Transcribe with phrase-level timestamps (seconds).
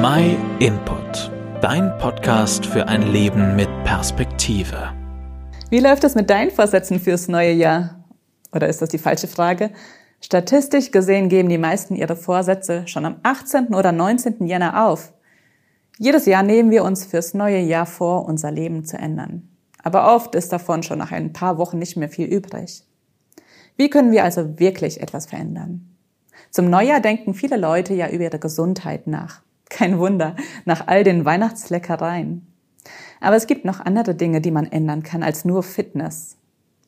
[0.00, 4.92] My Input, dein Podcast für ein Leben mit Perspektive.
[5.70, 8.04] Wie läuft es mit deinen Vorsätzen fürs neue Jahr?
[8.52, 9.72] Oder ist das die falsche Frage?
[10.20, 13.74] Statistisch gesehen geben die meisten ihre Vorsätze schon am 18.
[13.74, 14.46] oder 19.
[14.46, 15.12] Jänner auf.
[15.98, 19.48] Jedes Jahr nehmen wir uns fürs neue Jahr vor, unser Leben zu ändern.
[19.82, 22.84] Aber oft ist davon schon nach ein paar Wochen nicht mehr viel übrig.
[23.76, 25.96] Wie können wir also wirklich etwas verändern?
[26.52, 29.42] Zum Neujahr denken viele Leute ja über ihre Gesundheit nach.
[29.70, 32.46] Kein Wunder, nach all den Weihnachtsleckereien.
[33.20, 36.36] Aber es gibt noch andere Dinge, die man ändern kann als nur Fitness.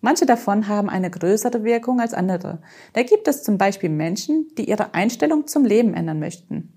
[0.00, 2.60] Manche davon haben eine größere Wirkung als andere.
[2.92, 6.72] Da gibt es zum Beispiel Menschen, die ihre Einstellung zum Leben ändern möchten.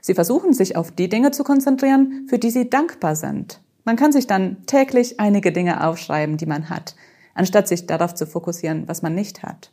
[0.00, 3.60] Sie versuchen sich auf die Dinge zu konzentrieren, für die sie dankbar sind.
[3.84, 6.96] Man kann sich dann täglich einige Dinge aufschreiben, die man hat,
[7.34, 9.70] anstatt sich darauf zu fokussieren, was man nicht hat.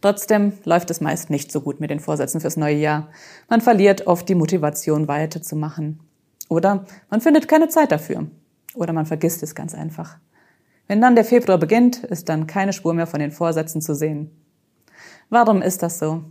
[0.00, 3.08] Trotzdem läuft es meist nicht so gut mit den Vorsätzen fürs neue Jahr.
[3.48, 6.00] Man verliert oft die Motivation weiterzumachen.
[6.48, 8.26] Oder man findet keine Zeit dafür.
[8.74, 10.18] Oder man vergisst es ganz einfach.
[10.86, 14.30] Wenn dann der Februar beginnt, ist dann keine Spur mehr von den Vorsätzen zu sehen.
[15.28, 16.24] Warum ist das so?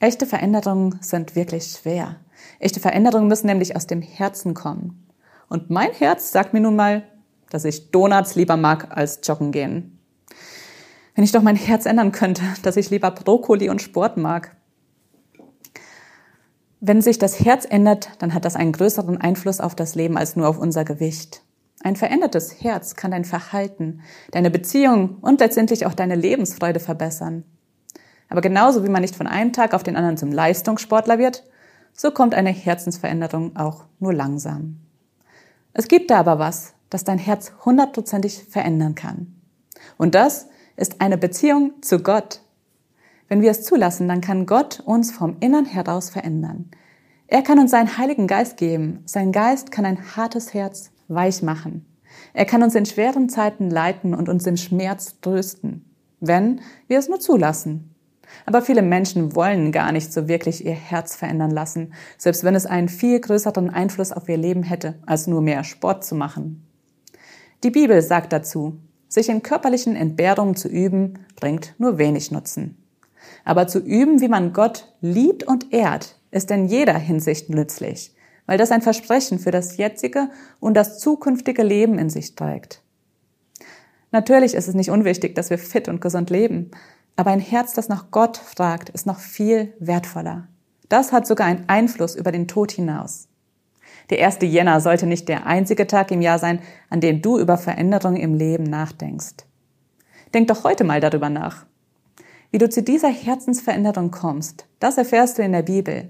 [0.00, 2.16] Echte Veränderungen sind wirklich schwer.
[2.58, 5.06] Echte Veränderungen müssen nämlich aus dem Herzen kommen.
[5.48, 7.04] Und mein Herz sagt mir nun mal,
[7.50, 9.98] dass ich Donuts lieber mag als joggen gehen.
[11.14, 14.56] Wenn ich doch mein Herz ändern könnte, dass ich lieber Brokkoli und Sport mag.
[16.80, 20.34] Wenn sich das Herz ändert, dann hat das einen größeren Einfluss auf das Leben als
[20.34, 21.42] nur auf unser Gewicht.
[21.84, 27.44] Ein verändertes Herz kann dein Verhalten, deine Beziehung und letztendlich auch deine Lebensfreude verbessern.
[28.28, 31.44] Aber genauso wie man nicht von einem Tag auf den anderen zum Leistungssportler wird,
[31.92, 34.78] so kommt eine Herzensveränderung auch nur langsam.
[35.72, 39.34] Es gibt da aber was, das dein Herz hundertprozentig verändern kann.
[39.98, 42.40] Und das ist eine Beziehung zu Gott.
[43.28, 46.70] Wenn wir es zulassen, dann kann Gott uns vom Innern heraus verändern.
[47.26, 49.02] Er kann uns seinen Heiligen Geist geben.
[49.06, 51.86] Sein Geist kann ein hartes Herz weich machen.
[52.34, 55.84] Er kann uns in schweren Zeiten leiten und uns im Schmerz trösten,
[56.20, 57.94] wenn wir es nur zulassen.
[58.46, 62.66] Aber viele Menschen wollen gar nicht so wirklich ihr Herz verändern lassen, selbst wenn es
[62.66, 66.66] einen viel größeren Einfluss auf ihr Leben hätte, als nur mehr Sport zu machen.
[67.62, 68.78] Die Bibel sagt dazu,
[69.12, 72.82] sich in körperlichen Entbehrungen zu üben, bringt nur wenig Nutzen.
[73.44, 78.14] Aber zu üben, wie man Gott liebt und ehrt, ist in jeder Hinsicht nützlich,
[78.46, 80.30] weil das ein Versprechen für das jetzige
[80.60, 82.80] und das zukünftige Leben in sich trägt.
[84.12, 86.70] Natürlich ist es nicht unwichtig, dass wir fit und gesund leben,
[87.14, 90.48] aber ein Herz, das nach Gott fragt, ist noch viel wertvoller.
[90.88, 93.28] Das hat sogar einen Einfluss über den Tod hinaus.
[94.10, 94.38] Der 1.
[94.42, 96.60] Jänner sollte nicht der einzige Tag im Jahr sein,
[96.90, 99.46] an dem du über Veränderungen im Leben nachdenkst.
[100.34, 101.66] Denk doch heute mal darüber nach.
[102.50, 106.08] Wie du zu dieser Herzensveränderung kommst, das erfährst du in der Bibel.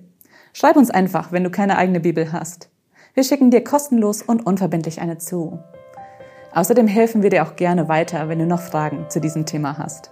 [0.53, 2.70] Schreib uns einfach, wenn du keine eigene Bibel hast.
[3.15, 5.59] Wir schicken dir kostenlos und unverbindlich eine zu.
[6.53, 10.12] Außerdem helfen wir dir auch gerne weiter, wenn du noch Fragen zu diesem Thema hast.